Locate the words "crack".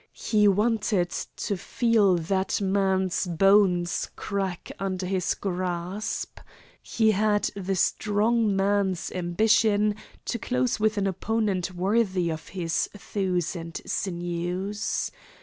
4.15-4.71